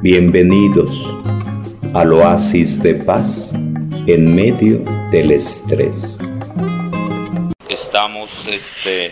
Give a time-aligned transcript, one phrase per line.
[0.00, 1.12] Bienvenidos
[1.92, 3.52] al oasis de paz
[4.06, 4.78] en medio
[5.10, 6.20] del estrés.
[7.68, 9.10] Estamos este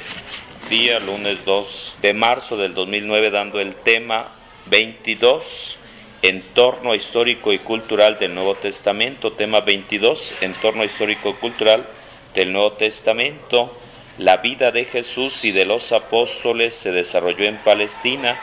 [0.71, 4.29] día, lunes 2 de marzo del 2009, dando el tema
[4.71, 5.77] 22,
[6.23, 9.33] entorno histórico y cultural del Nuevo Testamento.
[9.33, 11.85] Tema 22, entorno histórico y cultural
[12.33, 13.77] del Nuevo Testamento.
[14.19, 18.39] La vida de Jesús y de los apóstoles se desarrolló en Palestina.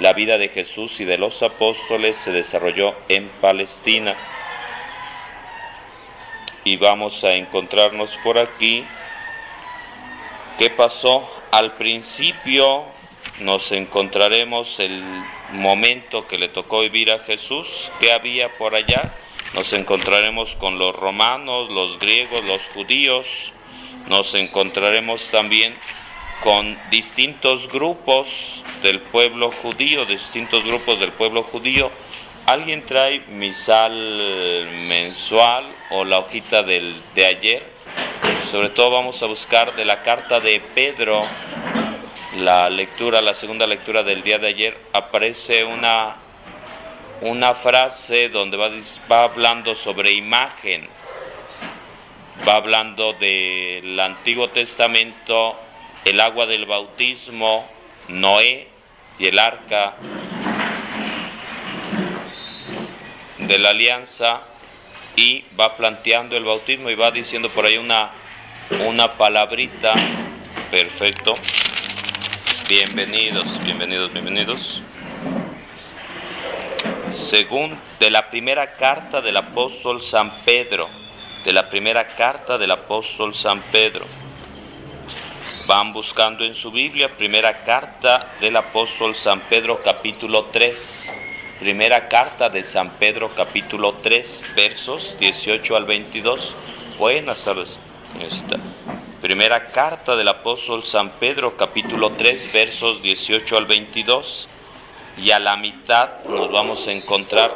[0.00, 4.16] La vida de Jesús y de los apóstoles se desarrolló en Palestina.
[6.64, 8.84] Y vamos a encontrarnos por aquí.
[10.58, 11.28] ¿Qué pasó?
[11.50, 12.84] Al principio
[13.40, 15.02] nos encontraremos el
[15.52, 17.90] momento que le tocó vivir a Jesús.
[18.00, 19.14] ¿Qué había por allá?
[19.54, 23.52] Nos encontraremos con los romanos, los griegos, los judíos
[24.08, 25.74] nos encontraremos también
[26.42, 31.90] con distintos grupos del pueblo judío, distintos grupos del pueblo judío.
[32.46, 33.92] ¿Alguien trae misal
[34.88, 37.62] mensual o la hojita del, de ayer?
[38.50, 41.22] Sobre todo vamos a buscar de la carta de Pedro,
[42.36, 46.16] la lectura, la segunda lectura del día de ayer, aparece una,
[47.20, 48.70] una frase donde va,
[49.10, 50.88] va hablando sobre imagen
[52.46, 55.56] va hablando del Antiguo Testamento,
[56.04, 57.68] el agua del bautismo,
[58.08, 58.68] Noé
[59.18, 59.96] y el arca
[63.38, 64.42] de la alianza
[65.16, 68.10] y va planteando el bautismo y va diciendo por ahí una,
[68.86, 69.94] una palabrita.
[70.70, 71.34] Perfecto.
[72.68, 74.82] Bienvenidos, bienvenidos, bienvenidos.
[77.12, 80.88] Según de la primera carta del apóstol San Pedro,
[81.44, 84.06] de la primera carta del apóstol San Pedro.
[85.68, 91.12] Van buscando en su Biblia, primera carta del apóstol San Pedro capítulo 3.
[91.60, 96.54] Primera carta de San Pedro capítulo 3, versos 18 al 22.
[96.96, 97.78] Buenas tardes,
[99.20, 104.48] Primera carta del apóstol San Pedro capítulo 3, versos 18 al 22.
[105.18, 107.54] Y a la mitad nos vamos a encontrar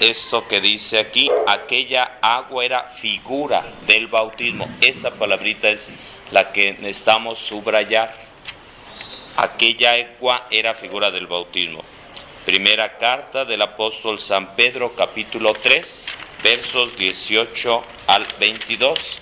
[0.00, 4.66] esto que dice aquí, aquella agua era figura del bautismo.
[4.80, 5.92] Esa palabrita es
[6.30, 8.14] la que necesitamos subrayar.
[9.36, 11.84] Aquella agua era figura del bautismo.
[12.44, 16.06] Primera carta del apóstol San Pedro, capítulo 3,
[16.42, 19.18] versos 18 al 22.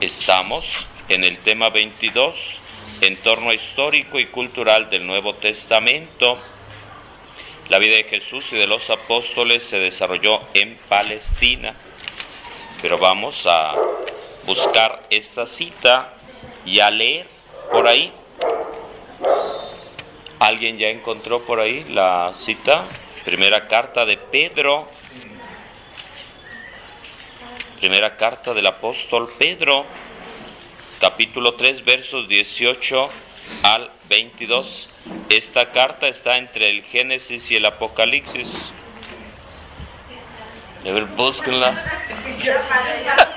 [0.00, 2.58] Estamos en el tema 22,
[3.00, 6.38] entorno histórico y cultural del Nuevo Testamento
[7.68, 11.74] la vida de Jesús y de los apóstoles se desarrolló en Palestina,
[12.80, 13.74] pero vamos a
[14.46, 16.14] buscar esta cita
[16.64, 17.26] y a leer
[17.70, 18.12] por ahí.
[20.38, 22.84] ¿Alguien ya encontró por ahí la cita?
[23.24, 24.88] Primera carta de Pedro.
[27.80, 29.84] Primera carta del apóstol Pedro,
[30.98, 33.10] capítulo 3, versos 18
[33.62, 34.88] al 22.
[35.28, 38.48] Esta carta está entre el Génesis y el Apocalipsis.
[40.86, 41.84] A ver, búsquenla.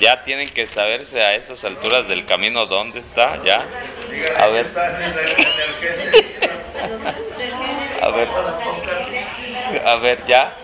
[0.00, 3.64] ya tienen que saberse a esas alturas del camino dónde está, ya.
[4.38, 4.66] A ver.
[8.02, 8.28] A ver.
[9.84, 10.56] A ver, ya.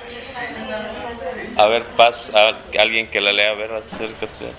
[1.57, 4.53] A ver, pasa alguien que la lea, a ver, acércate.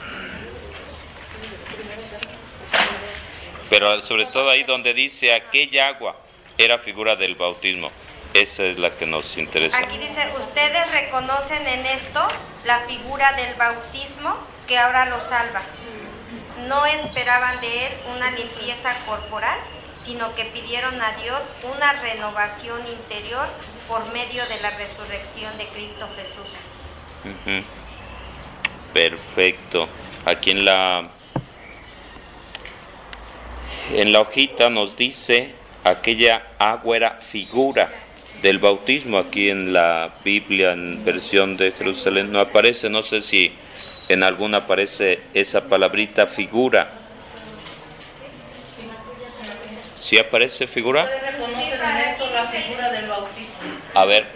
[3.70, 6.16] pero sobre todo ahí donde dice aquella agua
[6.58, 7.92] era figura del bautismo.
[8.38, 9.76] Esa es la que nos interesa.
[9.80, 12.22] Aquí dice, ustedes reconocen en esto
[12.66, 14.38] la figura del bautismo
[14.68, 15.64] que ahora los salva.
[16.68, 19.58] No esperaban de él una limpieza corporal,
[20.06, 21.42] sino que pidieron a Dios
[21.76, 23.48] una renovación interior
[23.88, 27.66] por medio de la resurrección de Cristo Jesús.
[28.94, 29.90] Perfecto.
[30.26, 31.10] Aquí en la
[33.94, 38.07] en la hojita nos dice aquella agua era figura
[38.42, 39.18] del bautismo.
[39.18, 43.54] Aquí en la Biblia, en versión de Jerusalén, no aparece, no sé si
[44.10, 46.92] en alguna aparece esa palabrita figura.
[49.96, 51.04] ¿Sí aparece figura?
[51.04, 53.56] Ustedes reconocen en esto la figura del bautismo.
[53.94, 54.28] A ver.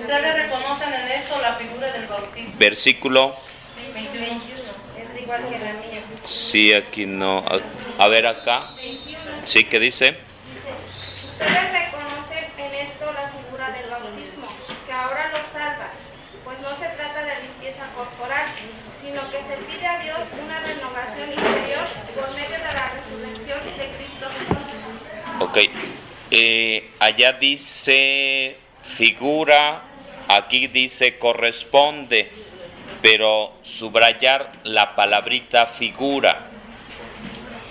[0.00, 2.54] Ustedes reconocen en esto la figura del bautismo.
[2.58, 3.36] Versículo.
[3.94, 4.26] 21.
[4.96, 6.02] Es igual que la mía.
[6.24, 7.44] Sí, aquí no.
[7.98, 8.70] A ver acá.
[9.44, 10.16] Sí, ¿qué dice?
[11.32, 14.48] Ustedes reconocen en esto la figura del bautismo,
[14.86, 15.90] que ahora los salva,
[16.44, 18.46] pues no se trata de limpieza corporal,
[19.02, 21.84] sino que se pide a Dios una renovación interior
[22.14, 24.66] por medio de la resurrección de Cristo Jesús.
[25.56, 25.70] Ok.
[26.30, 29.84] Eh, allá dice figura,
[30.28, 32.30] aquí dice corresponde,
[33.00, 36.50] pero subrayar la palabrita figura,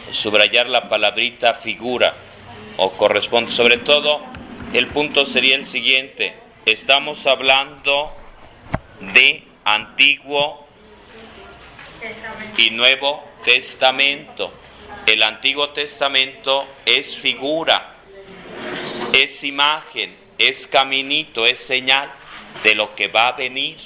[0.09, 2.15] subrayar la palabrita figura
[2.77, 4.19] o corresponde, sobre todo
[4.73, 6.33] el punto sería el siguiente,
[6.65, 8.11] estamos hablando
[9.13, 10.65] de Antiguo
[12.57, 14.64] y Nuevo Testamento.
[15.05, 17.95] El Antiguo Testamento es figura,
[19.13, 22.11] es imagen, es caminito, es señal
[22.63, 23.77] de lo que va a venir.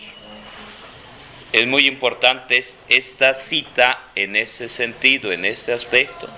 [1.52, 6.30] Es muy importante esta cita en ese sentido, en este aspecto.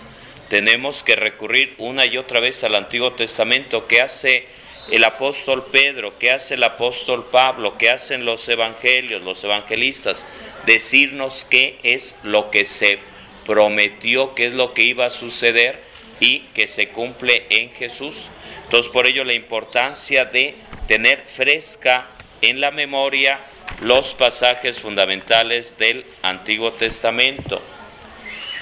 [0.50, 3.88] Tenemos que recurrir una y otra vez al Antiguo Testamento.
[3.88, 4.48] ¿Qué hace
[4.89, 6.18] el apóstol Pedro?
[6.18, 7.78] ¿Qué hace el apóstol Pablo?
[7.78, 10.25] ¿Qué hacen los evangelios, los evangelistas?
[10.66, 13.11] Decirnos qué es lo que se
[13.46, 15.82] prometió, qué es lo que iba a suceder
[16.20, 18.30] y que se cumple en Jesús.
[18.64, 20.56] Entonces por ello la importancia de
[20.88, 22.08] tener fresca
[22.42, 23.40] en la memoria
[23.82, 27.62] los pasajes fundamentales del Antiguo Testamento.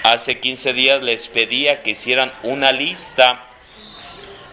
[0.02, 3.46] Hace 15 días les pedía que hicieran una lista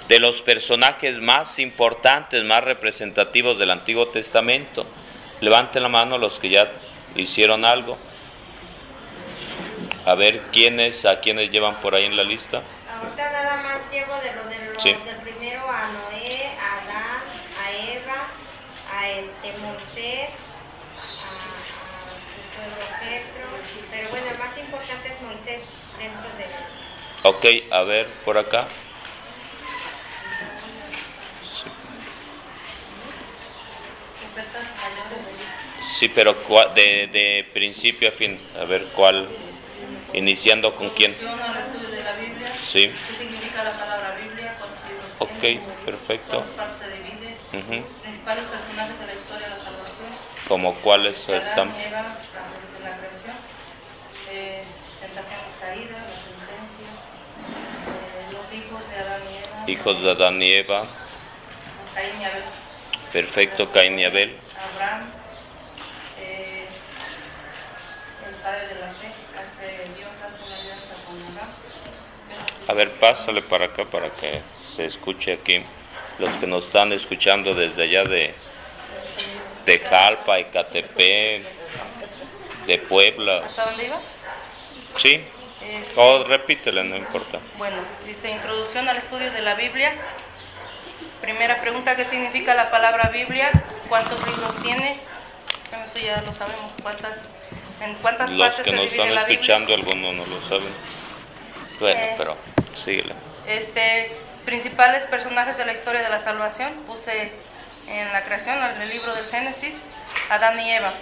[0.07, 4.85] de los personajes más importantes, más representativos del Antiguo Testamento.
[5.41, 6.71] Levanten la mano los que ya
[7.15, 7.97] hicieron algo.
[10.07, 12.63] A ver quiénes, a quiénes llevan por ahí en la lista.
[12.89, 17.23] Ahorita nada más llevo de lo, de lo del primero a Noé, a Adán,
[17.61, 18.27] a Eva,
[18.89, 20.29] a este Moisés,
[20.95, 23.47] a, a su suegro Petro,
[23.91, 25.61] pero bueno, el más importante es Moisés
[25.99, 26.45] dentro de
[27.23, 28.65] Ok, a ver, por acá.
[35.99, 36.33] Sí, pero
[36.75, 39.27] de, de principio a fin, a ver cuál,
[40.13, 41.15] iniciando con quién.
[42.63, 42.91] Sí.
[43.17, 43.25] ¿Qué
[43.55, 44.55] la Biblia?
[45.19, 46.43] Ok, perfecto.
[50.47, 51.73] ¿Como cuáles están?
[59.67, 60.85] Hijos de Adán y Eva.
[63.11, 64.37] Perfecto, Caín y Abel.
[64.55, 65.09] Abraham.
[66.21, 66.67] Eh,
[68.27, 69.11] el padre de la fe.
[69.37, 71.51] Hace, Dios hace una alianza con Abraham.
[72.67, 74.41] A ver, pásale para acá para que
[74.75, 75.63] se escuche aquí.
[76.19, 78.33] Los que nos están escuchando desde allá de,
[79.65, 81.43] de Jalpa, Ecatepec,
[82.65, 83.43] de Puebla.
[83.45, 83.99] ¿Hasta dónde iba?
[84.97, 85.23] Sí.
[85.61, 87.39] Este, O repítele, no importa.
[87.57, 89.93] Bueno, dice Introducción al estudio de la Biblia.
[91.21, 93.51] Primera pregunta, ¿qué significa la palabra Biblia?
[93.89, 94.99] ¿Cuántos libros tiene?
[95.69, 96.73] Bueno, eso ya lo sabemos.
[96.81, 97.35] ¿Cuántas,
[97.81, 100.73] ¿En cuántas Los partes que se nos divide están la escuchando, algunos no lo saben.
[101.79, 102.15] Bueno, Eh.
[102.17, 102.37] pero
[103.47, 104.11] Este,
[104.45, 106.71] principales personajes de la historia de la salvación.
[106.85, 107.31] Puse
[107.87, 109.75] en la creación, en el libro del Génesis,
[110.29, 110.93] Adán y Eva.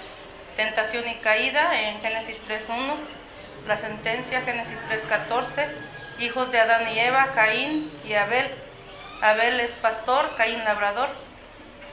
[0.55, 2.95] Tentación y caída en Génesis 3.1.
[3.67, 5.67] La sentencia, Génesis 3.14.
[6.19, 8.49] Hijos de Adán y Eva, Caín y Abel.
[9.21, 11.09] Abel es pastor, Caín labrador.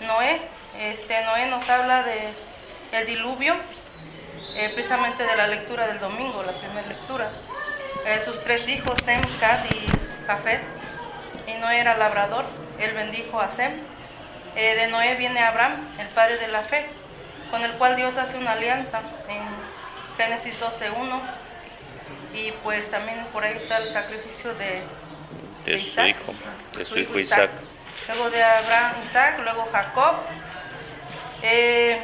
[0.00, 0.40] Noé,
[0.80, 2.32] este Noé nos habla de
[2.92, 3.54] el diluvio,
[4.54, 7.30] eh, precisamente de la lectura del domingo, la primera lectura.
[8.06, 9.86] Eh, sus tres hijos, Sem, Gad y
[10.26, 10.60] Jafet.
[11.46, 12.44] Y Noé era labrador,
[12.78, 13.72] él bendijo a Sem.
[14.56, 16.86] Eh, de Noé viene Abraham, el padre de la fe,
[17.50, 19.42] con el cual Dios hace una alianza en
[20.16, 21.20] Génesis 12.1.
[22.34, 24.82] Y pues también por ahí está el sacrificio de,
[25.64, 26.34] De su Isaac, hijo,
[26.76, 27.50] de su hijo Isaac.
[28.08, 30.16] Luego de Abraham, Isaac, luego Jacob.
[31.42, 32.00] Eh,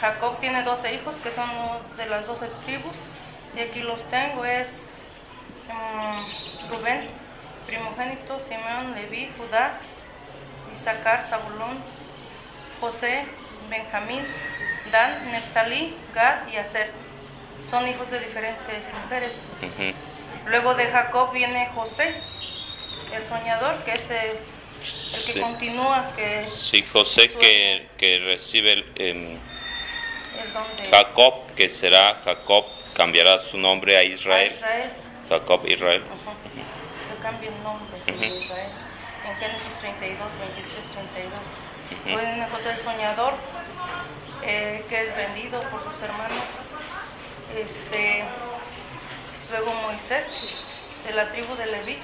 [0.00, 1.48] Jacob tiene 12 hijos que son
[1.96, 2.96] de las 12 tribus.
[3.56, 4.91] Y aquí los tengo, es
[5.68, 7.08] mm, Rubén,
[7.66, 9.78] primogénito, Simeón, Leví, Judá,
[10.74, 11.78] Isaacar, Zabulón,
[12.80, 13.24] José,
[13.68, 14.26] Benjamín,
[14.90, 16.90] Dan, Neftalí, Gad y Aser.
[17.70, 19.34] Son hijos de diferentes mujeres.
[20.46, 22.14] Luego de Jacob viene José,
[23.12, 24.30] el soñador, que es el,
[25.14, 25.40] el que Sí.
[25.40, 29.38] continúa, que Sí, José que, que recibe el, em,
[30.42, 32.64] el don de Jacob, que será Jacob,
[32.94, 34.56] cambiará su nombre a a Israel.
[35.32, 36.02] Jacob Israel.
[37.08, 38.44] Le cambia el nombre de.
[38.44, 38.70] Israel.
[39.26, 41.32] En Génesis 32, 23, 32.
[41.32, 42.10] Ujú.
[42.10, 43.34] Luego viene José el soñador,
[44.42, 46.44] eh, que es vendido por sus hermanos.
[47.56, 48.24] Este,
[49.50, 50.62] luego Moisés,
[51.06, 51.98] de la tribu de Leví, eh,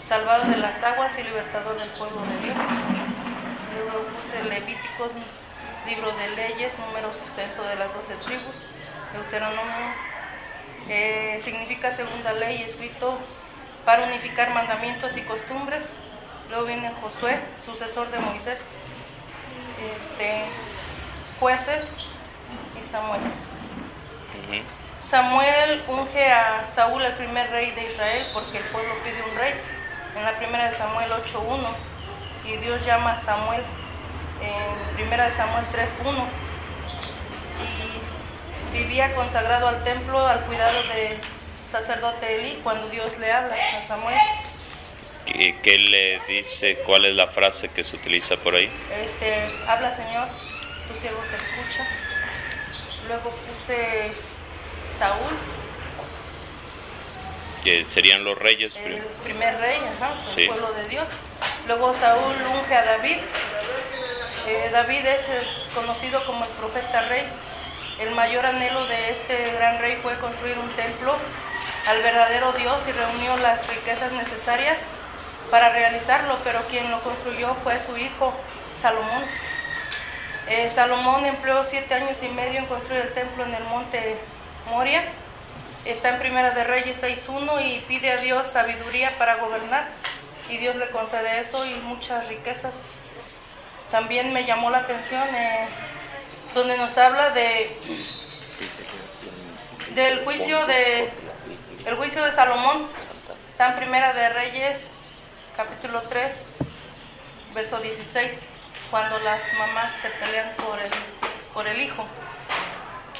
[0.00, 2.56] salvado de las aguas y libertador del pueblo de Dios.
[3.74, 5.12] Luego puse Levíticos,
[5.86, 8.54] libro de leyes, números, censo de las doce tribus,
[9.12, 10.11] Deuteronomio,
[10.94, 13.18] eh, significa segunda ley, escrito
[13.86, 15.98] para unificar mandamientos y costumbres.
[16.50, 18.60] Luego viene Josué, sucesor de Moisés,
[19.96, 20.44] este,
[21.40, 22.06] jueces
[22.78, 23.22] y Samuel.
[25.00, 29.54] Samuel unge a Saúl el primer rey de Israel porque el pueblo pide un rey.
[30.14, 31.74] En la primera de Samuel 8.1
[32.44, 33.62] y Dios llama a Samuel
[34.42, 36.26] en primera de Samuel 3.1
[37.62, 38.01] y
[38.72, 41.18] vivía consagrado al templo al cuidado del
[41.70, 44.16] sacerdote Eli cuando Dios le habla a Samuel.
[45.26, 46.78] ¿Qué, ¿Qué, le dice?
[46.84, 48.68] ¿Cuál es la frase que se utiliza por ahí?
[49.04, 50.28] Este, habla Señor,
[50.88, 51.86] tu siervo te escucha.
[53.06, 54.12] Luego puse
[54.98, 55.38] Saúl.
[57.62, 58.76] Que serían los reyes.
[58.76, 61.08] El primer rey, ajá, el pueblo de Dios.
[61.68, 63.18] Luego Saúl unge a David.
[64.48, 67.24] Eh, David es, es conocido como el profeta rey.
[67.98, 71.16] El mayor anhelo de este gran rey fue construir un templo
[71.86, 74.80] al verdadero Dios y reunió las riquezas necesarias
[75.50, 78.34] para realizarlo, pero quien lo construyó fue su hijo
[78.80, 79.24] Salomón.
[80.48, 84.16] Eh, Salomón empleó siete años y medio en construir el templo en el monte
[84.70, 85.04] Moria.
[85.84, 89.88] Está en Primera de Reyes 6.1 y pide a Dios sabiduría para gobernar
[90.48, 92.74] y Dios le concede eso y muchas riquezas.
[93.90, 95.68] También me llamó la atención eh,
[96.54, 97.76] donde nos habla de
[99.94, 101.10] del juicio de
[101.86, 102.88] el juicio de Salomón.
[103.50, 105.06] Está en Primera de Reyes
[105.56, 106.34] capítulo 3
[107.54, 108.46] verso 16
[108.90, 110.90] cuando las mamás se pelean por el
[111.54, 112.04] por el hijo.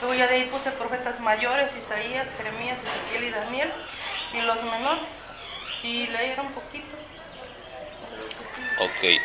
[0.00, 3.70] Luego ya de ahí puse profetas mayores, Isaías, Jeremías, Ezequiel y Daniel,
[4.32, 5.08] y los menores.
[5.84, 6.96] Y leer un poquito.
[8.80, 9.20] Ok.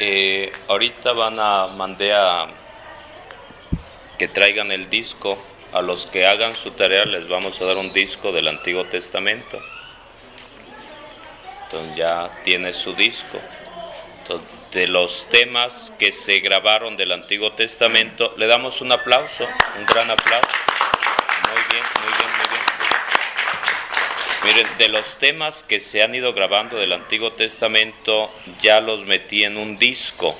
[0.00, 2.61] Eh, ahorita van a mandar a
[4.22, 5.36] que traigan el disco.
[5.72, 9.60] A los que hagan su tarea les vamos a dar un disco del Antiguo Testamento.
[11.64, 13.40] Entonces ya tiene su disco.
[14.20, 18.32] Entonces, de los temas que se grabaron del Antiguo Testamento.
[18.36, 19.44] Le damos un aplauso,
[19.76, 20.48] un gran aplauso.
[21.48, 22.46] Muy bien, muy bien, muy
[24.54, 24.64] bien.
[24.64, 29.42] Miren, de los temas que se han ido grabando del Antiguo Testamento, ya los metí
[29.42, 30.38] en un disco.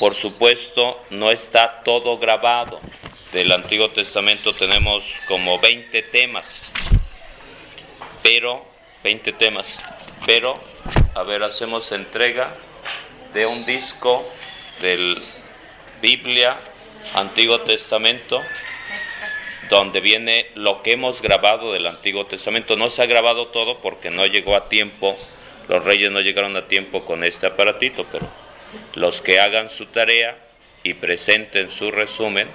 [0.00, 2.80] Por supuesto, no está todo grabado.
[3.34, 6.72] Del Antiguo Testamento tenemos como 20 temas,
[8.22, 8.64] pero,
[9.04, 9.78] 20 temas,
[10.24, 10.54] pero,
[11.14, 12.56] a ver, hacemos entrega
[13.34, 14.26] de un disco
[14.80, 15.22] del
[16.00, 16.56] Biblia,
[17.12, 18.40] Antiguo Testamento,
[19.68, 22.74] donde viene lo que hemos grabado del Antiguo Testamento.
[22.74, 25.18] No se ha grabado todo porque no llegó a tiempo,
[25.68, 28.39] los reyes no llegaron a tiempo con este aparatito, pero
[28.94, 30.36] los que hagan su tarea
[30.82, 32.48] y presenten su resumen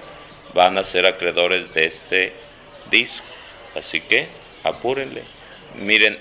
[0.54, 2.32] van a ser acreedores de este
[2.90, 3.26] disco.
[3.74, 4.28] Así que
[4.64, 5.22] apúrenle.
[5.76, 6.18] Miren,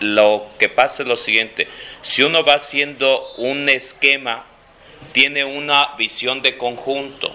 [0.00, 1.66] lo, que pasa es lo siguiente,
[2.02, 4.44] si uno va haciendo un esquema,
[5.12, 7.34] tiene una visión de conjunto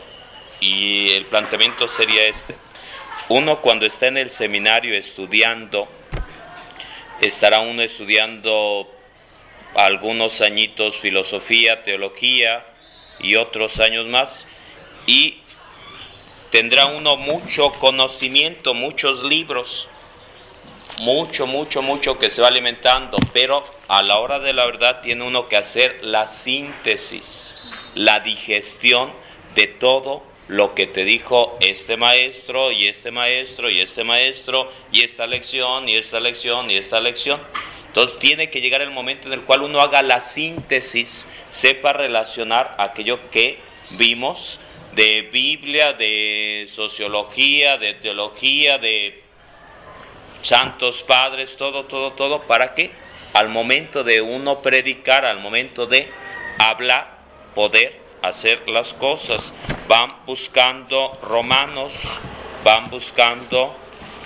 [0.59, 2.55] y el planteamiento sería este.
[3.29, 5.87] Uno cuando está en el seminario estudiando,
[7.21, 8.92] estará uno estudiando
[9.75, 12.65] algunos añitos filosofía, teología
[13.19, 14.47] y otros años más
[15.05, 15.39] y
[16.51, 19.87] tendrá uno mucho conocimiento, muchos libros
[21.01, 25.23] mucho, mucho, mucho que se va alimentando, pero a la hora de la verdad tiene
[25.23, 27.57] uno que hacer la síntesis,
[27.95, 29.11] la digestión
[29.55, 35.01] de todo lo que te dijo este maestro y este maestro y este maestro y
[35.03, 37.41] esta lección y esta lección y esta lección.
[37.93, 42.75] Entonces tiene que llegar el momento en el cual uno haga la síntesis, sepa relacionar
[42.79, 43.59] aquello que
[43.91, 44.59] vimos
[44.95, 49.21] de Biblia, de sociología, de teología, de
[50.41, 52.89] santos padres, todo, todo, todo, para que
[53.33, 56.09] al momento de uno predicar, al momento de
[56.57, 57.19] hablar,
[57.53, 59.53] poder hacer las cosas.
[59.87, 61.93] Van buscando romanos,
[62.63, 63.75] van buscando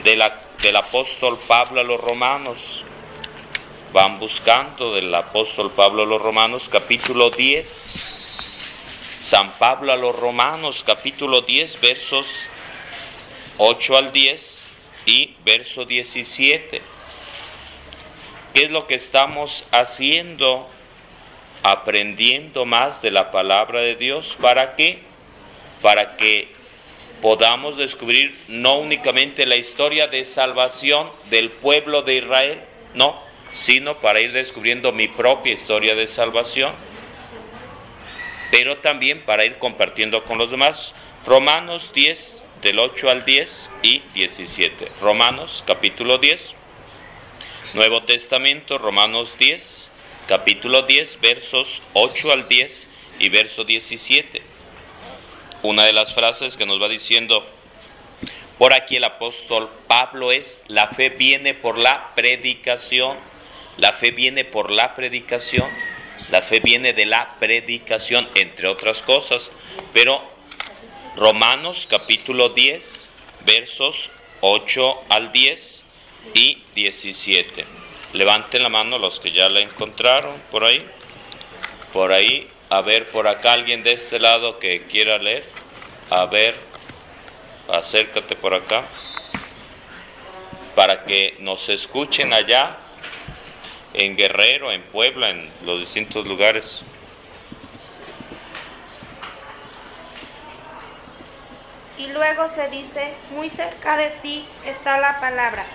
[0.06, 2.86] del apóstol Pablo a los romanos,
[3.94, 7.96] van buscando del apóstol Pablo a los romanos, capítulo 10.
[9.22, 12.28] San Pablo a los romanos, capítulo 10, versos
[13.58, 14.64] 8 al 10
[15.06, 16.82] y verso 17.
[18.54, 20.70] ¿Qué es lo que estamos haciendo?
[21.64, 24.38] Aprendiendo más de la palabra de Dios.
[24.40, 25.00] ¿Para qué?
[25.82, 26.50] Para que
[27.22, 32.62] podamos descubrir no únicamente la historia de salvación del pueblo de Israel,
[32.94, 33.27] no,
[33.58, 36.74] sino para ir descubriendo mi propia historia de salvación,
[38.52, 40.94] pero también para ir compartiendo con los demás.
[41.26, 44.92] Romanos 10, del 8 al 10 y 17.
[45.02, 46.56] Romanos capítulo 10
[47.74, 49.90] Nuevo Testamento, Romanos 10,
[50.28, 52.88] capítulo 10, versos 8 al 10
[53.20, 54.42] y verso 17.
[55.64, 57.46] Una de las frases que nos va diciendo
[58.58, 63.18] por aquí el apóstol Pablo es, la fe viene por la predicación,
[63.78, 65.70] la fe viene por la predicación,
[66.30, 69.52] la fe viene de la predicación, entre otras cosas,
[69.94, 70.22] pero
[71.16, 73.10] Romanos capítulo 10,
[73.46, 75.84] versos 8 al 10
[76.34, 77.66] y 17.
[78.14, 80.86] Levanten la mano los que ya la encontraron por ahí.
[81.94, 85.46] Por ahí, a ver, por acá alguien de este lado que quiera leer.
[86.10, 86.56] A ver,
[87.68, 88.86] acércate por acá.
[90.76, 92.78] Para que nos escuchen allá
[93.94, 96.84] en Guerrero, en Puebla, en los distintos lugares.
[101.98, 105.66] Y luego se dice, muy cerca de ti está la palabra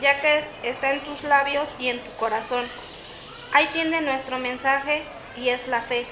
[0.00, 2.66] ya que está en tus labios y en tu corazón.
[3.52, 5.02] Ahí tiene nuestro mensaje
[5.36, 6.06] y es la fe,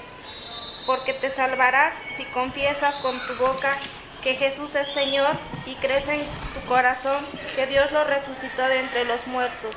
[0.85, 3.77] porque te salvarás si confiesas con tu boca
[4.21, 9.05] que Jesús es Señor y crees en tu corazón que Dios lo resucitó de entre
[9.05, 9.75] los muertos.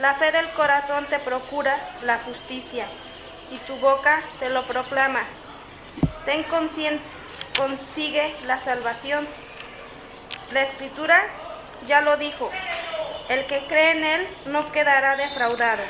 [0.00, 2.86] La fe del corazón te procura la justicia
[3.52, 5.24] y tu boca te lo proclama.
[6.24, 9.28] Ten consigue la salvación.
[10.52, 11.22] La escritura
[11.86, 12.50] ya lo dijo,
[13.28, 15.82] el que cree en él no quedará defraudado.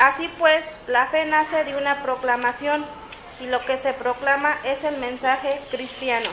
[0.00, 2.84] Así pues, la fe nace de una proclamación
[3.40, 6.28] y lo que se proclama es el mensaje cristiano.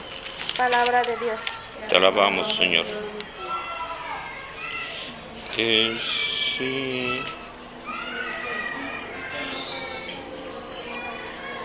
[0.57, 1.39] Palabra de Dios.
[1.87, 2.85] Te alabamos, Señor.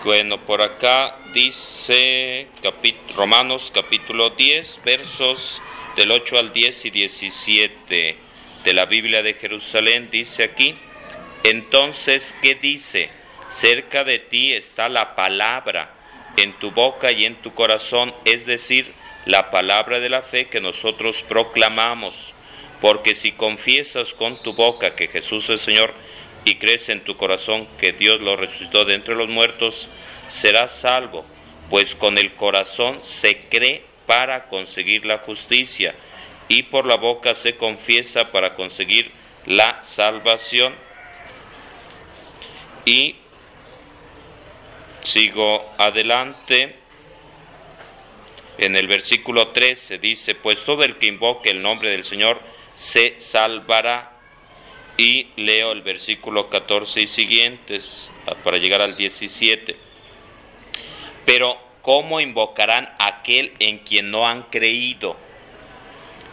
[0.03, 2.47] Bueno, por acá dice
[3.15, 5.61] Romanos capítulo 10, versos
[5.95, 8.15] del 8 al 10 y 17
[8.63, 10.75] de la Biblia de Jerusalén, dice aquí,
[11.43, 13.09] entonces, ¿qué dice?
[13.47, 15.93] Cerca de ti está la palabra,
[16.37, 18.93] en tu boca y en tu corazón, es decir,
[19.25, 22.33] la palabra de la fe que nosotros proclamamos.
[22.85, 25.91] Porque si confiesas con tu boca que Jesús es Señor
[26.43, 29.89] y crees en tu corazón que Dios lo resucitó de entre los muertos,
[30.29, 31.25] serás salvo,
[31.71, 35.95] pues con el corazón se cree para conseguir la justicia
[36.47, 39.11] y por la boca se confiesa para conseguir
[39.47, 40.75] la salvación.
[42.85, 43.15] Y
[45.01, 46.75] sigo adelante.
[48.59, 53.19] En el versículo 13 dice, pues todo el que invoque el nombre del Señor se
[53.19, 54.11] salvará.
[54.97, 58.09] Y leo el versículo 14 y siguientes
[58.45, 59.75] para llegar al 17.
[61.25, 65.17] Pero ¿cómo invocarán aquel en quien no han creído?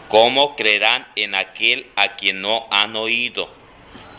[0.07, 3.49] ¿Cómo creerán en aquel a quien no han oído?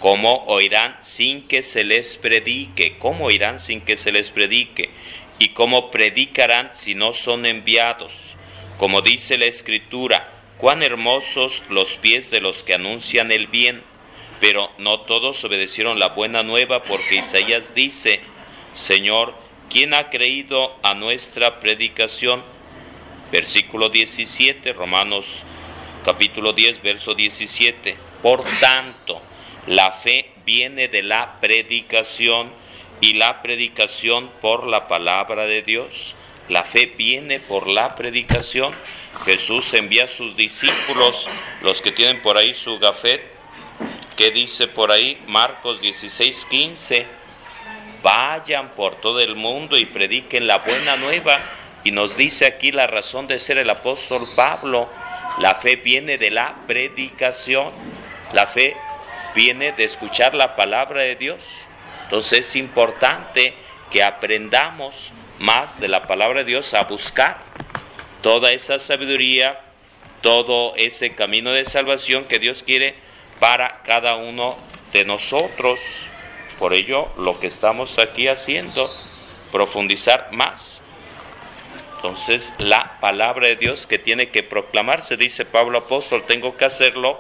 [0.00, 2.98] ¿Cómo oirán sin que se les predique?
[2.98, 4.90] ¿Cómo oirán sin que se les predique?
[5.38, 8.36] ¿Y cómo predicarán si no son enviados?
[8.76, 10.33] Como dice la Escritura,
[10.64, 13.82] cuán hermosos los pies de los que anuncian el bien,
[14.40, 18.20] pero no todos obedecieron la buena nueva porque Isaías dice,
[18.72, 19.34] Señor,
[19.74, 22.44] ¿Quién ha creído a nuestra predicación?
[23.32, 25.42] Versículo 17, Romanos
[26.04, 27.96] capítulo 10, verso 17.
[28.22, 29.20] Por tanto,
[29.66, 32.52] la fe viene de la predicación
[33.00, 36.14] y la predicación por la palabra de Dios.
[36.48, 38.74] La fe viene por la predicación.
[39.24, 41.28] Jesús envía a sus discípulos,
[41.62, 43.22] los que tienen por ahí su gafet,
[44.16, 47.24] que dice por ahí Marcos 16, 15
[48.04, 51.40] vayan por todo el mundo y prediquen la buena nueva.
[51.82, 54.90] Y nos dice aquí la razón de ser el apóstol Pablo.
[55.38, 57.72] La fe viene de la predicación.
[58.34, 58.76] La fe
[59.34, 61.40] viene de escuchar la palabra de Dios.
[62.04, 63.54] Entonces es importante
[63.90, 67.38] que aprendamos más de la palabra de Dios a buscar
[68.22, 69.60] toda esa sabiduría,
[70.22, 72.94] todo ese camino de salvación que Dios quiere
[73.40, 74.56] para cada uno
[74.92, 75.80] de nosotros.
[76.58, 78.90] Por ello, lo que estamos aquí haciendo,
[79.52, 80.80] profundizar más.
[81.96, 87.18] Entonces, la palabra de Dios que tiene que proclamarse, dice Pablo apóstol, tengo que hacerlo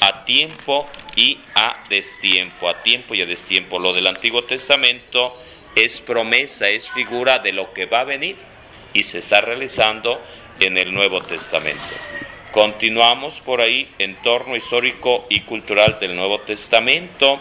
[0.00, 3.78] a tiempo y a destiempo, a tiempo y a destiempo.
[3.78, 5.40] Lo del Antiguo Testamento
[5.74, 8.36] es promesa, es figura de lo que va a venir
[8.92, 10.20] y se está realizando
[10.60, 11.82] en el Nuevo Testamento.
[12.52, 17.40] Continuamos por ahí, entorno histórico y cultural del Nuevo Testamento.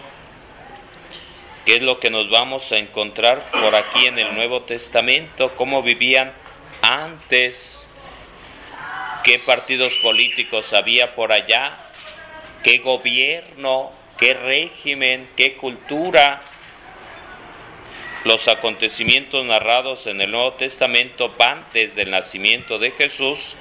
[1.66, 5.56] ¿Qué es lo que nos vamos a encontrar por aquí en el Nuevo Testamento?
[5.56, 6.34] ¿Cómo vivían
[6.82, 7.88] antes?
[9.24, 11.84] ¿Qué partidos políticos había por allá?
[12.64, 16.42] qué gobierno, qué régimen, qué cultura.
[18.26, 23.58] Los acontecimientos narrados en el Nuevo Testamento van desde el nacimiento de Jesús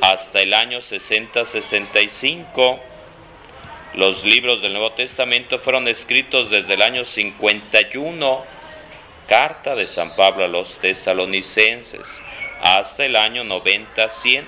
[0.00, 2.80] hasta el año 60-65.
[3.92, 8.44] Los libros del Nuevo Testamento fueron escritos desde el año 51,
[9.28, 12.22] carta de San Pablo a los tesalonicenses,
[12.62, 14.46] hasta el año 90-100,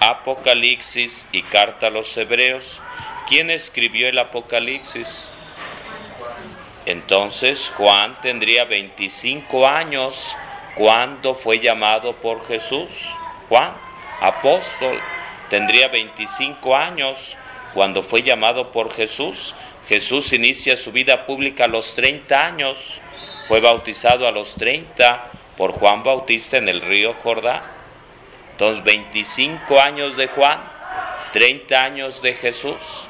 [0.00, 2.80] Apocalipsis y carta a los hebreos.
[3.28, 5.30] ¿Quién escribió el Apocalipsis?
[6.86, 10.36] Entonces Juan tendría 25 años
[10.74, 12.88] cuando fue llamado por Jesús.
[13.48, 13.72] Juan,
[14.20, 14.98] apóstol,
[15.48, 17.36] tendría 25 años
[17.74, 19.54] cuando fue llamado por Jesús.
[19.88, 23.00] Jesús inicia su vida pública a los 30 años.
[23.46, 27.60] Fue bautizado a los 30 por Juan Bautista en el río Jordán.
[28.52, 30.60] Entonces 25 años de Juan,
[31.32, 33.08] 30 años de Jesús.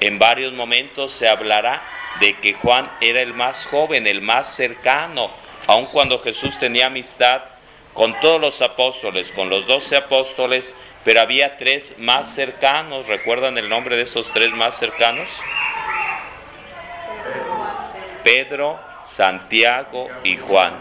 [0.00, 1.82] En varios momentos se hablará
[2.20, 5.30] de que Juan era el más joven, el más cercano,
[5.66, 7.42] aun cuando Jesús tenía amistad
[7.92, 10.74] con todos los apóstoles, con los doce apóstoles,
[11.04, 13.06] pero había tres más cercanos.
[13.06, 15.28] ¿Recuerdan el nombre de esos tres más cercanos?
[18.24, 20.74] Pedro, Santiago y Juan.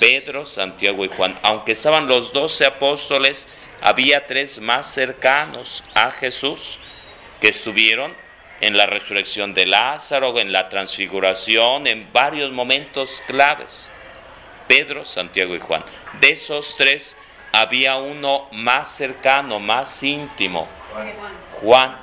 [0.00, 1.38] Pedro, Santiago y Juan.
[1.42, 3.46] Aunque estaban los doce apóstoles,
[3.80, 6.78] había tres más cercanos a Jesús
[7.40, 8.14] que estuvieron
[8.60, 13.90] en la resurrección de Lázaro, en la transfiguración, en varios momentos claves.
[14.66, 15.84] Pedro, Santiago y Juan.
[16.20, 17.16] De esos tres
[17.52, 20.66] había uno más cercano, más íntimo.
[21.60, 21.96] Juan,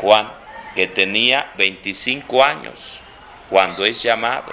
[0.00, 0.32] Juan,
[0.74, 3.00] que tenía 25 años
[3.48, 4.52] cuando es llamado.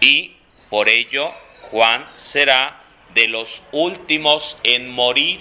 [0.00, 0.36] Y
[0.70, 1.32] por ello
[1.70, 2.80] Juan será
[3.14, 5.40] de los últimos en morir.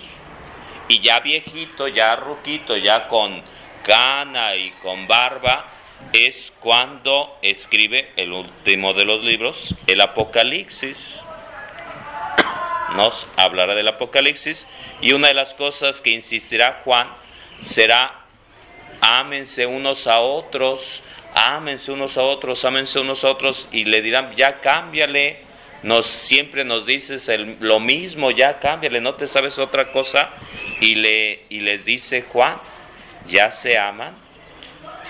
[0.88, 3.41] Y ya viejito, ya ruquito, ya con
[3.83, 5.65] cana y con barba,
[6.13, 11.21] es cuando escribe el último de los libros, el Apocalipsis.
[12.95, 14.67] Nos hablará del Apocalipsis
[14.99, 17.07] y una de las cosas que insistirá Juan
[17.61, 18.25] será
[18.99, 21.01] ámense unos a otros,
[21.33, 25.39] ámense unos a otros, ámense unos a otros y le dirán, ya cámbiale,
[25.83, 30.29] nos, siempre nos dices lo mismo, ya cámbiale, no te sabes otra cosa
[30.81, 32.59] y, le, y les dice Juan,
[33.27, 34.15] ya se aman.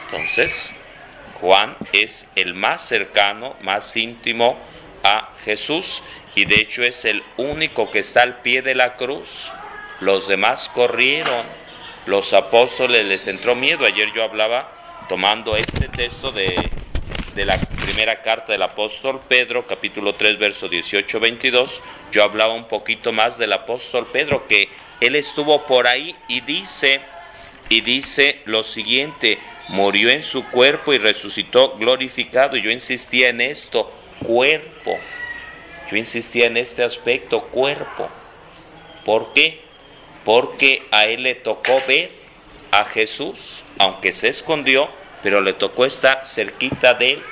[0.06, 0.74] Entonces,
[1.40, 4.58] Juan es el más cercano, más íntimo
[5.04, 6.04] a Jesús
[6.36, 9.52] y de hecho es el único que está al pie de la cruz.
[10.00, 11.46] Los demás corrieron,
[12.06, 13.86] los apóstoles les entró miedo.
[13.86, 16.56] Ayer yo hablaba tomando este texto de,
[17.36, 21.70] de la primera carta del apóstol Pedro, capítulo 3, verso 18-22,
[22.12, 24.70] yo hablaba un poquito más del apóstol Pedro, que
[25.00, 27.02] él estuvo por ahí y dice,
[27.72, 32.58] y dice lo siguiente, murió en su cuerpo y resucitó glorificado.
[32.58, 33.90] Yo insistía en esto,
[34.26, 35.00] cuerpo.
[35.90, 38.10] Yo insistía en este aspecto, cuerpo.
[39.06, 39.62] ¿Por qué?
[40.26, 42.12] Porque a él le tocó ver
[42.72, 44.90] a Jesús, aunque se escondió,
[45.24, 47.24] pero le tocó estar cerquita de él,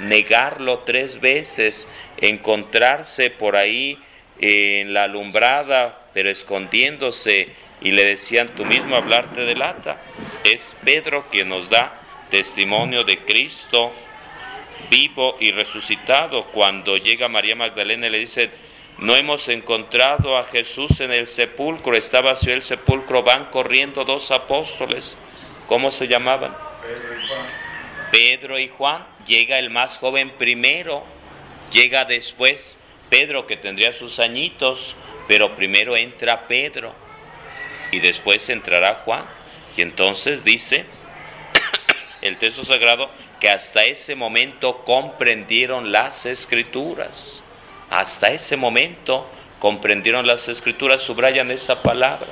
[0.00, 3.96] negarlo tres veces, encontrarse por ahí
[4.40, 7.48] en la alumbrada, pero escondiéndose,
[7.80, 10.00] y le decían, tú mismo hablarte de lata.
[10.44, 13.92] Es Pedro quien nos da testimonio de Cristo
[14.90, 16.44] vivo y resucitado.
[16.46, 18.50] Cuando llega María Magdalena y le dice,
[18.98, 24.30] no hemos encontrado a Jesús en el sepulcro, está vacío el sepulcro, van corriendo dos
[24.30, 25.16] apóstoles.
[25.66, 26.54] ¿Cómo se llamaban?
[26.82, 27.46] Pedro y Juan.
[28.10, 29.06] Pedro y Juan.
[29.26, 31.04] Llega el más joven primero,
[31.72, 34.96] llega después Pedro que tendría sus añitos,
[35.28, 36.94] pero primero entra Pedro
[37.90, 39.24] y después entrará Juan.
[39.76, 40.84] Y entonces dice
[42.22, 47.42] el texto sagrado que hasta ese momento comprendieron las escrituras.
[47.90, 52.30] Hasta ese momento comprendieron las escrituras, subrayan esa palabra.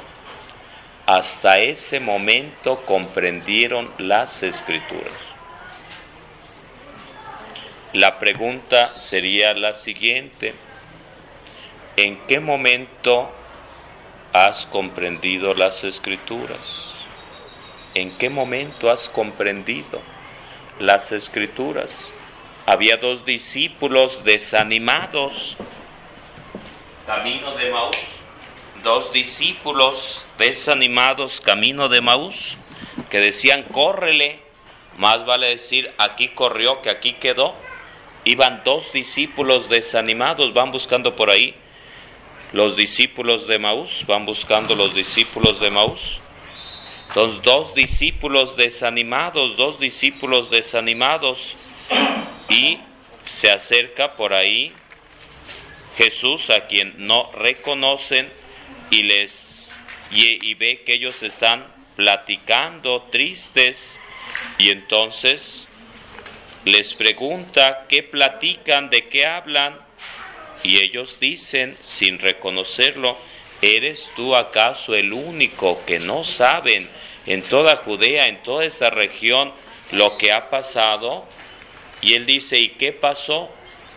[1.07, 5.13] Hasta ese momento comprendieron las escrituras.
[7.93, 10.55] La pregunta sería la siguiente.
[12.03, 13.31] ¿En qué momento
[14.33, 16.95] has comprendido las escrituras?
[17.95, 20.01] ¿En qué momento has comprendido
[20.79, 22.15] las escrituras?
[22.65, 25.59] Había dos discípulos desanimados,
[27.07, 27.99] camino de Maús,
[28.83, 32.57] dos discípulos desanimados, camino de Maús,
[33.11, 34.41] que decían, córrele,
[34.97, 37.55] más vale decir, aquí corrió que aquí quedó.
[38.25, 41.55] Iban dos discípulos desanimados, van buscando por ahí
[42.53, 46.21] los discípulos de Maús, van buscando los discípulos de Maús.
[47.09, 51.57] Entonces, dos discípulos desanimados, dos discípulos desanimados,
[52.49, 52.79] y
[53.25, 54.73] se acerca por ahí
[55.97, 58.29] Jesús a quien no reconocen
[58.91, 59.79] y les
[60.11, 64.01] y, ve que ellos están platicando tristes
[64.59, 65.69] y entonces
[66.65, 69.79] les pregunta qué platican, de qué hablan
[70.63, 73.17] y ellos dicen sin reconocerlo,
[73.63, 76.89] ¿eres tú acaso el único que no saben
[77.27, 79.53] en toda Judea, en toda esa región,
[79.93, 81.25] lo que ha pasado?
[82.01, 83.51] Y él dice, ¿y qué pasó?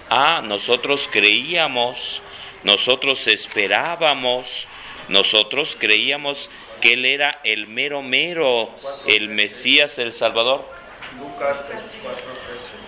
[0.09, 2.21] Ah, nosotros creíamos,
[2.63, 4.67] nosotros esperábamos,
[5.07, 6.49] nosotros creíamos
[6.81, 8.69] que Él era el mero mero,
[9.07, 10.67] el Mesías, el Salvador.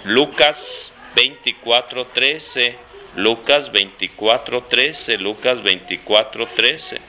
[0.04, 2.85] Lucas 24, 13.
[3.16, 5.18] Lucas 24, 13.
[5.18, 7.00] Lucas 24, 13.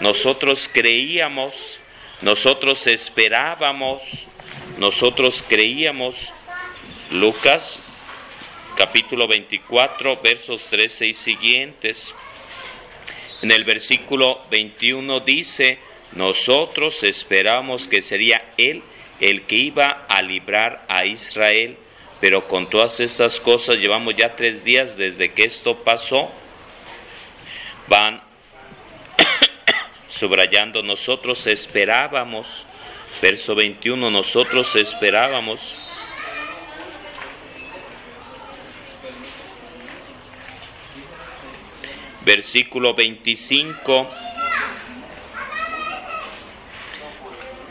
[0.00, 1.78] Nosotros creíamos,
[2.22, 4.02] nosotros esperábamos,
[4.78, 6.32] nosotros creíamos.
[7.10, 7.78] Lucas
[8.76, 12.14] capítulo 24, versos 13 y siguientes.
[13.42, 15.78] En el versículo 21 dice,
[16.12, 18.82] nosotros esperamos que sería Él
[19.20, 21.76] el que iba a librar a Israel,
[22.20, 26.30] pero con todas estas cosas llevamos ya tres días desde que esto pasó.
[27.88, 28.22] Van
[30.08, 32.66] subrayando, nosotros esperábamos,
[33.20, 35.60] verso 21, nosotros esperábamos
[42.26, 44.10] versículo 25.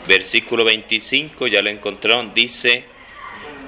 [0.08, 2.84] Versículo 25, ya lo encontraron, dice,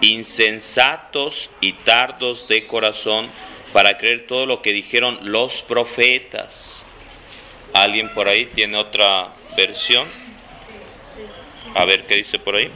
[0.01, 3.29] insensatos y tardos de corazón
[3.73, 6.85] para creer todo lo que dijeron los profetas.
[7.75, 10.09] ¿Alguien por ahí tiene otra versión?
[11.75, 12.71] A ver qué dice por ahí.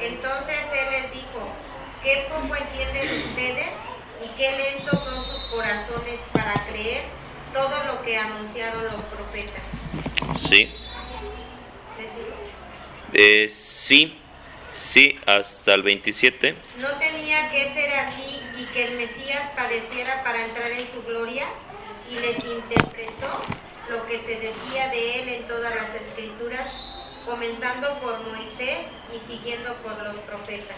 [0.00, 1.48] Entonces él les dijo,
[2.02, 3.68] ¿qué poco entienden ustedes
[4.22, 7.04] y qué lentos son sus corazones para creer
[7.56, 9.62] todo lo que anunciaron los profetas.
[10.46, 10.70] Sí.
[13.14, 14.18] Eh, sí,
[14.76, 16.54] sí, hasta el 27.
[16.78, 21.46] ¿No tenía que ser así y que el Mesías padeciera para entrar en su gloria?
[22.10, 23.42] Y les interpretó
[23.90, 26.68] lo que se decía de él en todas las escrituras,
[27.24, 30.76] comenzando por Moisés y siguiendo por los profetas.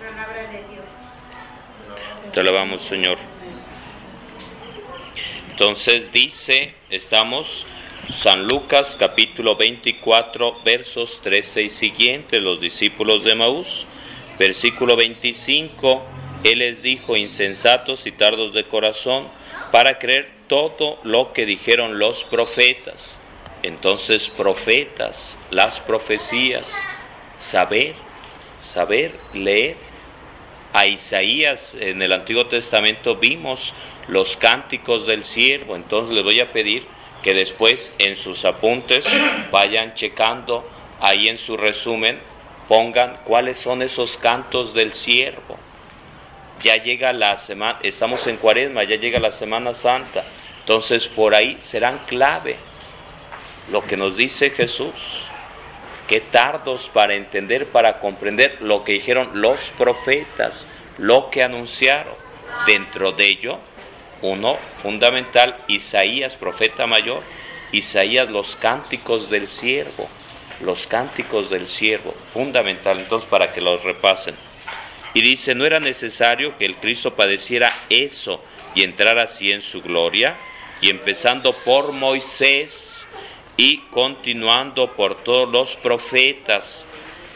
[0.00, 2.32] Palabra de Dios.
[2.32, 3.18] Te alabamos, Señor.
[5.50, 7.66] Entonces dice, estamos
[8.10, 13.84] San Lucas capítulo 24 versos 13 y siguiente, los discípulos de Maús,
[14.38, 16.04] versículo 25,
[16.44, 19.26] Él les dijo, insensatos y tardos de corazón,
[19.72, 23.18] para creer todo lo que dijeron los profetas.
[23.64, 26.64] Entonces, profetas, las profecías,
[27.40, 27.94] saber,
[28.60, 29.76] saber leer.
[30.72, 33.72] A Isaías en el Antiguo Testamento vimos
[34.08, 36.95] los cánticos del siervo, entonces les voy a pedir
[37.26, 39.04] que después en sus apuntes
[39.50, 40.64] vayan checando
[41.00, 42.20] ahí en su resumen,
[42.68, 45.58] pongan cuáles son esos cantos del siervo.
[46.62, 50.22] Ya llega la semana, estamos en cuaresma, ya llega la Semana Santa,
[50.60, 52.58] entonces por ahí serán clave
[53.72, 54.94] lo que nos dice Jesús
[56.06, 62.14] qué tardos para entender, para comprender lo que dijeron los profetas, lo que anunciaron.
[62.68, 63.58] Dentro de ello,
[64.22, 67.22] uno fundamental, Isaías, profeta mayor,
[67.72, 70.08] Isaías, los cánticos del siervo,
[70.60, 74.34] los cánticos del siervo, fundamental, entonces para que los repasen.
[75.14, 78.42] Y dice, no era necesario que el Cristo padeciera eso
[78.74, 80.36] y entrara así en su gloria,
[80.80, 83.08] y empezando por Moisés,
[83.56, 86.86] y continuando por todos los profetas,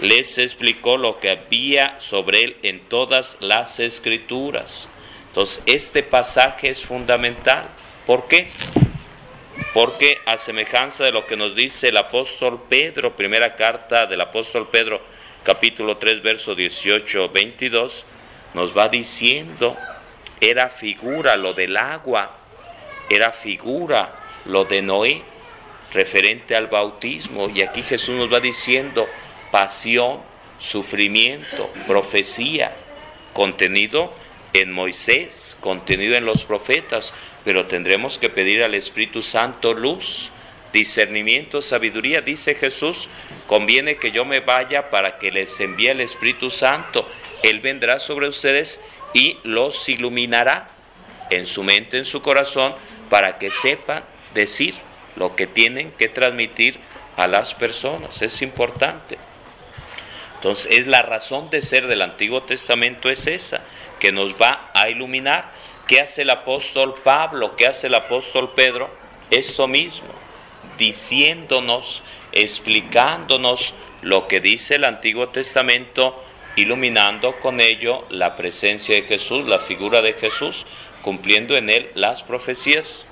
[0.00, 4.88] les explicó lo que había sobre él en todas las escrituras.
[5.30, 7.68] Entonces, este pasaje es fundamental.
[8.04, 8.48] ¿Por qué?
[9.72, 14.68] Porque a semejanza de lo que nos dice el apóstol Pedro, primera carta del apóstol
[14.68, 15.00] Pedro,
[15.44, 18.04] capítulo 3, verso 18, 22,
[18.54, 19.76] nos va diciendo,
[20.40, 22.36] era figura lo del agua,
[23.08, 24.12] era figura
[24.46, 25.22] lo de Noé,
[25.92, 27.48] referente al bautismo.
[27.48, 29.06] Y aquí Jesús nos va diciendo
[29.52, 30.22] pasión,
[30.58, 32.72] sufrimiento, profecía,
[33.32, 34.12] contenido
[34.52, 40.30] en Moisés, contenido en los profetas, pero tendremos que pedir al Espíritu Santo luz,
[40.72, 42.20] discernimiento, sabiduría.
[42.20, 43.08] Dice Jesús,
[43.46, 47.08] conviene que yo me vaya para que les envíe el Espíritu Santo.
[47.42, 48.80] Él vendrá sobre ustedes
[49.14, 50.70] y los iluminará
[51.30, 52.74] en su mente, en su corazón,
[53.08, 54.74] para que sepan decir
[55.16, 56.78] lo que tienen que transmitir
[57.16, 58.22] a las personas.
[58.22, 59.18] Es importante.
[60.36, 63.62] Entonces, es la razón de ser del Antiguo Testamento es esa,
[64.00, 65.52] que nos va a iluminar.
[65.86, 67.54] ¿Qué hace el apóstol Pablo?
[67.56, 68.90] ¿Qué hace el apóstol Pedro?
[69.30, 70.08] Esto mismo,
[70.78, 76.24] diciéndonos, explicándonos lo que dice el Antiguo Testamento,
[76.56, 80.66] iluminando con ello la presencia de Jesús, la figura de Jesús,
[81.02, 83.04] cumpliendo en él las profecías.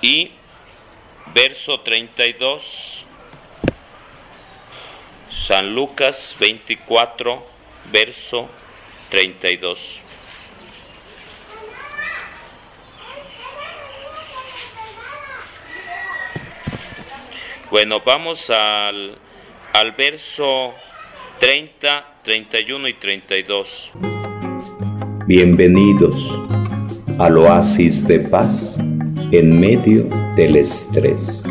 [0.00, 0.32] Y
[1.34, 3.04] verso 32,
[5.30, 7.49] San Lucas 24,
[7.90, 8.48] verso
[9.10, 10.00] 32.
[17.70, 19.16] Bueno, vamos al,
[19.72, 20.74] al verso
[21.38, 23.92] 30, 31 y 32.
[25.26, 26.16] Bienvenidos
[27.18, 28.78] al oasis de paz
[29.30, 31.44] en medio del estrés.